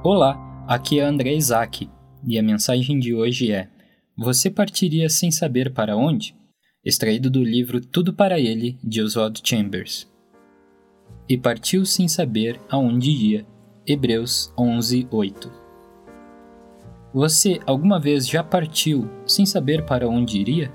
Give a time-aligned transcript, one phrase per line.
[0.00, 1.90] Olá, aqui é André Isaac
[2.24, 3.68] e a mensagem de hoje é:
[4.16, 6.36] Você partiria sem saber para onde?
[6.84, 10.08] Extraído do livro Tudo para Ele, de Oswald Chambers.
[11.28, 13.44] E partiu sem saber aonde ia.
[13.84, 15.50] Hebreus 11, 8.
[17.12, 20.72] Você alguma vez já partiu sem saber para onde iria?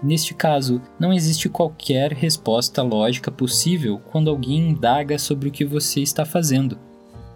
[0.00, 6.00] Neste caso, não existe qualquer resposta lógica possível quando alguém indaga sobre o que você
[6.00, 6.78] está fazendo.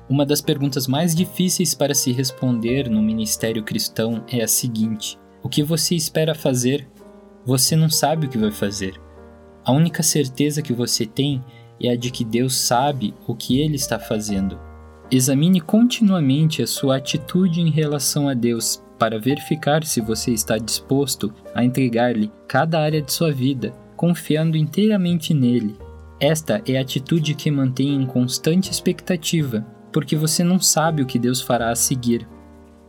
[0.09, 5.49] Uma das perguntas mais difíceis para se responder no ministério cristão é a seguinte: O
[5.49, 6.87] que você espera fazer?
[7.47, 9.01] Você não sabe o que vai fazer.
[9.65, 11.43] A única certeza que você tem
[11.83, 14.59] é a de que Deus sabe o que ele está fazendo.
[15.11, 21.33] Examine continuamente a sua atitude em relação a Deus para verificar se você está disposto
[21.55, 25.77] a entregar-lhe cada área de sua vida, confiando inteiramente nele.
[26.21, 31.21] Esta é a atitude que mantém em constante expectativa porque você não sabe o que
[31.21, 32.29] Deus fará a seguir.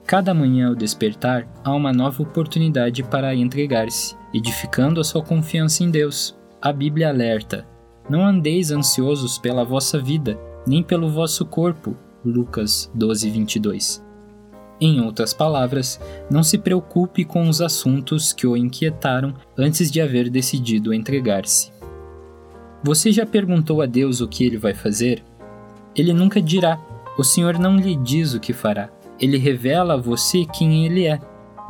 [0.07, 5.91] Cada manhã ao despertar, há uma nova oportunidade para entregar-se, edificando a sua confiança em
[5.91, 6.35] Deus.
[6.59, 7.67] A Bíblia alerta:
[8.09, 11.95] Não andeis ansiosos pela vossa vida, nem pelo vosso corpo.
[12.25, 14.03] Lucas 12, 22.
[14.81, 20.27] Em outras palavras, não se preocupe com os assuntos que o inquietaram antes de haver
[20.27, 21.71] decidido entregar-se.
[22.83, 25.23] Você já perguntou a Deus o que ele vai fazer?
[25.95, 26.77] Ele nunca dirá,
[27.17, 31.19] o Senhor não lhe diz o que fará, ele revela a você quem ele é.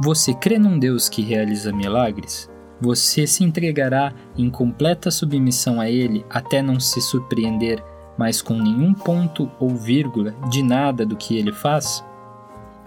[0.01, 2.49] Você crê num Deus que realiza milagres?
[2.81, 7.81] Você se entregará em completa submissão a ele até não se surpreender
[8.17, 12.03] mais com nenhum ponto ou vírgula de nada do que ele faz?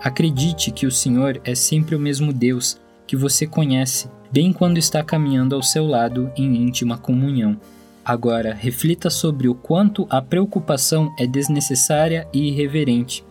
[0.02, 5.02] Acredite que o Senhor é sempre o mesmo Deus que você conhece, bem quando está
[5.02, 7.58] caminhando ao seu lado em íntima comunhão.
[8.08, 13.22] Agora, reflita sobre o quanto a preocupação é desnecessária e irreverente.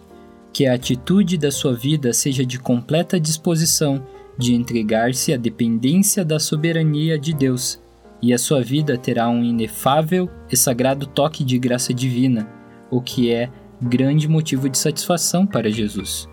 [0.53, 4.05] Que a atitude da sua vida seja de completa disposição
[4.37, 7.81] de entregar-se à dependência da soberania de Deus,
[8.21, 12.47] e a sua vida terá um inefável e sagrado toque de graça divina,
[12.91, 13.49] o que é
[13.81, 16.29] grande motivo de satisfação para Jesus.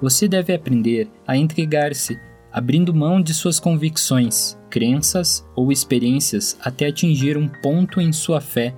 [0.00, 2.16] Você deve aprender a entregar-se
[2.58, 8.74] abrindo mão de suas convicções, crenças ou experiências até atingir um ponto em sua fé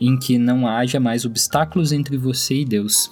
[0.00, 3.10] em que não haja mais obstáculos entre você e Deus.